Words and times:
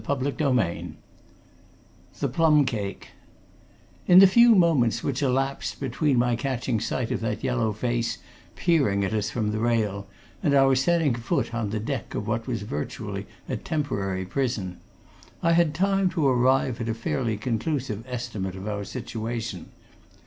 CHAPTER 0.03 0.31
XVIII 0.35 0.95
THE 2.19 2.27
PLUM 2.27 2.65
CAKE 2.65 3.09
In 4.07 4.17
the 4.17 4.25
few 4.25 4.55
moments 4.55 5.03
which 5.03 5.21
elapsed 5.21 5.79
between 5.79 6.17
my 6.17 6.35
catching 6.35 6.79
sight 6.79 7.11
of 7.11 7.19
that 7.21 7.43
yellow 7.43 7.71
face 7.71 8.17
peering 8.55 9.05
at 9.05 9.13
us 9.13 9.29
from 9.29 9.51
the 9.51 9.59
rail 9.59 10.07
and 10.41 10.55
our 10.55 10.73
setting 10.73 11.13
foot 11.13 11.53
on 11.53 11.69
the 11.69 11.79
deck 11.79 12.15
of 12.15 12.25
what 12.27 12.47
was 12.47 12.63
virtually 12.63 13.27
a 13.47 13.55
temporary 13.57 14.25
prison, 14.25 14.79
I 15.43 15.51
had 15.51 15.75
time 15.75 16.09
to 16.17 16.27
arrive 16.27 16.81
at 16.81 16.89
a 16.89 16.95
fairly 16.95 17.37
conclusive 17.37 18.03
estimate 18.07 18.55
of 18.55 18.67
our 18.67 18.83
situation. 18.83 19.67